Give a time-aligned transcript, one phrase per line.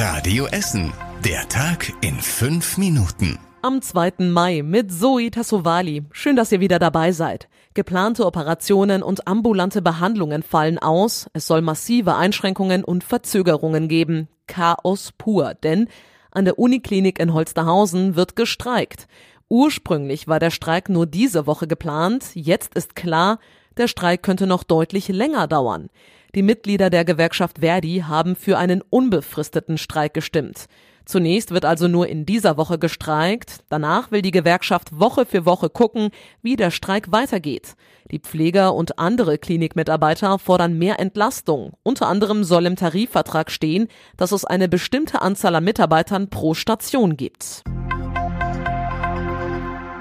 [0.00, 0.92] Radio Essen.
[1.24, 3.36] Der Tag in fünf Minuten.
[3.62, 4.28] Am 2.
[4.30, 6.04] Mai mit Zoe Tassovali.
[6.12, 7.48] Schön, dass ihr wieder dabei seid.
[7.74, 11.28] Geplante Operationen und ambulante Behandlungen fallen aus.
[11.32, 14.28] Es soll massive Einschränkungen und Verzögerungen geben.
[14.46, 15.88] Chaos pur, denn
[16.30, 19.08] an der Uniklinik in Holsterhausen wird gestreikt.
[19.48, 22.24] Ursprünglich war der Streik nur diese Woche geplant.
[22.34, 23.40] Jetzt ist klar,
[23.78, 25.88] der Streik könnte noch deutlich länger dauern.
[26.34, 30.66] Die Mitglieder der Gewerkschaft Verdi haben für einen unbefristeten Streik gestimmt.
[31.08, 33.60] Zunächst wird also nur in dieser Woche gestreikt.
[33.70, 36.10] Danach will die Gewerkschaft Woche für Woche gucken,
[36.42, 37.76] wie der Streik weitergeht.
[38.10, 41.72] Die Pfleger und andere Klinikmitarbeiter fordern mehr Entlastung.
[41.82, 47.16] Unter anderem soll im Tarifvertrag stehen, dass es eine bestimmte Anzahl an Mitarbeitern pro Station
[47.16, 47.64] gibt.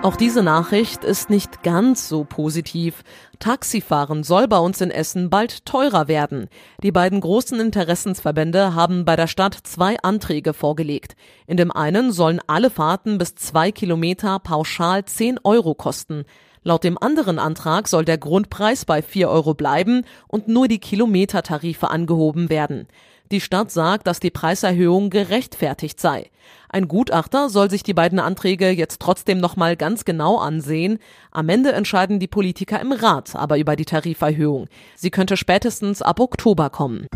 [0.04, 3.04] Auch diese Nachricht ist nicht ganz so positiv.
[3.40, 6.50] Taxifahren soll bei uns in Essen bald teurer werden.
[6.84, 11.16] Die beiden großen Interessensverbände haben bei der Stadt zwei Anträge vorgelegt.
[11.48, 16.26] In dem einen sollen alle Fahrten bis zwei Kilometer pauschal 10 Euro kosten.
[16.62, 21.90] Laut dem anderen Antrag soll der Grundpreis bei 4 Euro bleiben und nur die Kilometertarife
[21.90, 22.88] angehoben werden.
[23.32, 26.30] Die Stadt sagt, dass die Preiserhöhung gerechtfertigt sei.
[26.70, 31.00] Ein Gutachter soll sich die beiden Anträge jetzt trotzdem nochmal ganz genau ansehen.
[31.32, 34.68] Am Ende entscheiden die Politiker im Rat aber über die Tariferhöhung.
[34.96, 37.08] Sie könnte spätestens ab Oktober kommen.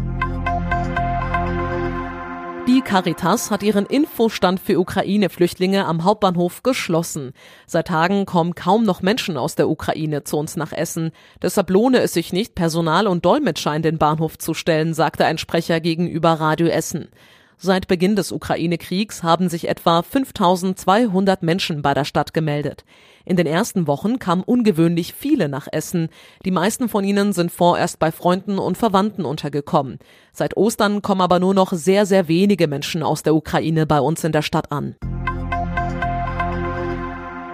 [2.68, 7.34] Die Caritas hat ihren Infostand für Ukraine-Flüchtlinge am Hauptbahnhof geschlossen.
[7.66, 11.12] Seit Tagen kommen kaum noch Menschen aus der Ukraine zu uns nach Essen.
[11.42, 15.40] Deshalb lohne es sich nicht, Personal und Dolmetscher in den Bahnhof zu stellen, sagte ein
[15.40, 17.10] Sprecher gegenüber Radio Essen.
[17.64, 22.86] Seit Beginn des Ukraine-Kriegs haben sich etwa 5200 Menschen bei der Stadt gemeldet.
[23.24, 26.10] In den ersten Wochen kamen ungewöhnlich viele nach Essen.
[26.44, 30.00] Die meisten von ihnen sind vorerst bei Freunden und Verwandten untergekommen.
[30.34, 34.24] Seit Ostern kommen aber nur noch sehr, sehr wenige Menschen aus der Ukraine bei uns
[34.24, 34.96] in der Stadt an.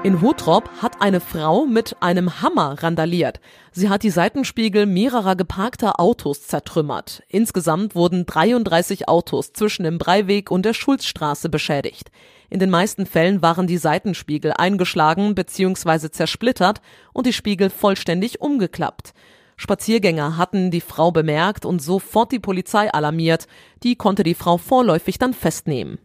[0.07, 3.41] In Hutrop hat eine Frau mit einem Hammer randaliert.
[3.73, 7.23] Sie hat die Seitenspiegel mehrerer geparkter Autos zertrümmert.
[7.27, 12.09] Insgesamt wurden 33 Autos zwischen dem Breiweg und der Schulzstraße beschädigt.
[12.49, 16.09] In den meisten Fällen waren die Seitenspiegel eingeschlagen bzw.
[16.09, 16.79] zersplittert
[17.11, 19.13] und die Spiegel vollständig umgeklappt.
[19.57, 23.45] Spaziergänger hatten die Frau bemerkt und sofort die Polizei alarmiert.
[23.83, 25.99] Die konnte die Frau vorläufig dann festnehmen.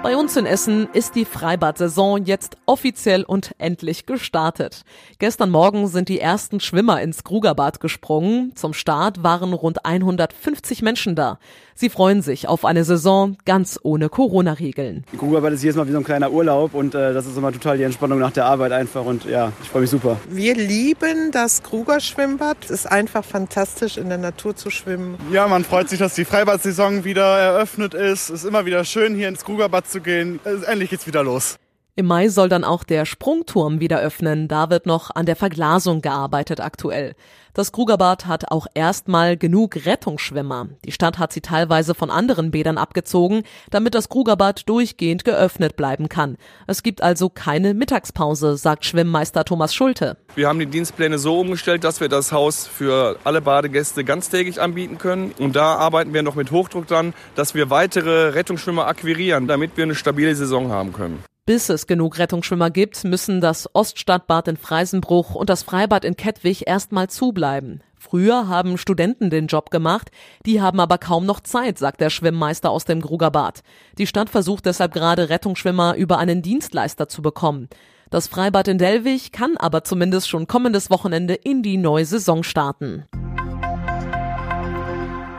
[0.00, 4.84] Bei uns in Essen ist die Freibad-Saison jetzt offiziell und endlich gestartet.
[5.18, 8.52] Gestern Morgen sind die ersten Schwimmer ins Krugerbad gesprungen.
[8.54, 11.40] Zum Start waren rund 150 Menschen da.
[11.74, 15.04] Sie freuen sich auf eine Saison ganz ohne Corona-Regeln.
[15.16, 17.76] Krugerbad ist jedes Mal wie so ein kleiner Urlaub und äh, das ist immer total
[17.76, 20.16] die Entspannung nach der Arbeit einfach und ja, ich freue mich super.
[20.28, 22.56] Wir lieben das Kruger Schwimmbad.
[22.64, 25.18] Es ist einfach fantastisch in der Natur zu schwimmen.
[25.32, 28.30] Ja, man freut sich, dass die Freibad-Saison wieder eröffnet ist.
[28.30, 30.40] Es ist immer wieder schön hier ins Krugerbad zu gehen.
[30.44, 31.58] Endlich geht's wieder los.
[31.98, 34.46] Im Mai soll dann auch der Sprungturm wieder öffnen.
[34.46, 37.16] Da wird noch an der Verglasung gearbeitet aktuell.
[37.54, 40.68] Das Krugerbad hat auch erstmal genug Rettungsschwimmer.
[40.84, 46.08] Die Stadt hat sie teilweise von anderen Bädern abgezogen, damit das Krugerbad durchgehend geöffnet bleiben
[46.08, 46.36] kann.
[46.68, 50.18] Es gibt also keine Mittagspause, sagt Schwimmmeister Thomas Schulte.
[50.36, 54.98] Wir haben die Dienstpläne so umgestellt, dass wir das Haus für alle Badegäste ganztägig anbieten
[54.98, 55.32] können.
[55.40, 59.82] Und da arbeiten wir noch mit Hochdruck dran, dass wir weitere Rettungsschwimmer akquirieren, damit wir
[59.82, 61.24] eine stabile Saison haben können.
[61.48, 66.66] Bis es genug Rettungsschwimmer gibt, müssen das Oststadtbad in Freisenbruch und das Freibad in Kettwig
[66.66, 67.82] erstmal zubleiben.
[67.96, 70.10] Früher haben Studenten den Job gemacht,
[70.44, 73.62] die haben aber kaum noch Zeit, sagt der Schwimmmeister aus dem Grugerbad.
[73.96, 77.70] Die Stadt versucht deshalb gerade Rettungsschwimmer über einen Dienstleister zu bekommen.
[78.10, 83.06] Das Freibad in Delwig kann aber zumindest schon kommendes Wochenende in die neue Saison starten.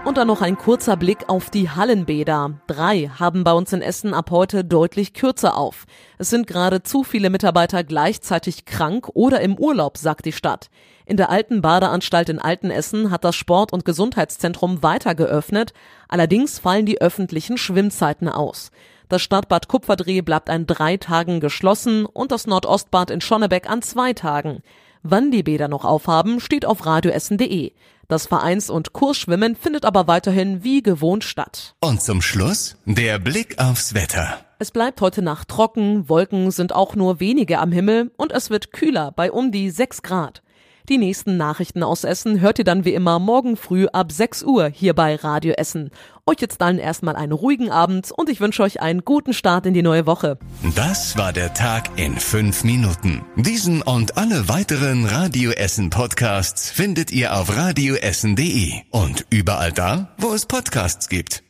[0.09, 2.59] Und dann noch ein kurzer Blick auf die Hallenbäder.
[2.65, 5.85] Drei haben bei uns in Essen ab heute deutlich kürzer auf.
[6.17, 10.71] Es sind gerade zu viele Mitarbeiter gleichzeitig krank oder im Urlaub, sagt die Stadt.
[11.05, 15.73] In der alten Badeanstalt in Altenessen hat das Sport- und Gesundheitszentrum weiter geöffnet.
[16.07, 18.71] Allerdings fallen die öffentlichen Schwimmzeiten aus.
[19.09, 24.13] Das Stadtbad Kupferdreh bleibt an drei Tagen geschlossen und das Nordostbad in Schonnebeck an zwei
[24.13, 24.63] Tagen.
[25.03, 27.71] Wann die Bäder noch aufhaben, steht auf radioessen.de.
[28.09, 31.75] Das Vereins- und Kursschwimmen findet aber weiterhin wie gewohnt statt.
[31.79, 34.39] Und zum Schluss der Blick aufs Wetter.
[34.57, 38.73] Es bleibt heute Nacht trocken, Wolken sind auch nur wenige am Himmel und es wird
[38.73, 40.41] kühler bei um die 6 Grad.
[40.89, 44.69] Die nächsten Nachrichten aus Essen hört ihr dann wie immer morgen früh ab 6 Uhr
[44.69, 45.91] hier bei Radio Essen.
[46.25, 49.75] Euch jetzt dann erstmal einen ruhigen Abend und ich wünsche euch einen guten Start in
[49.75, 50.39] die neue Woche.
[50.75, 53.23] Das war der Tag in fünf Minuten.
[53.35, 60.33] Diesen und alle weiteren Radio Essen Podcasts findet ihr auf radioessen.de und überall da, wo
[60.33, 61.43] es Podcasts gibt.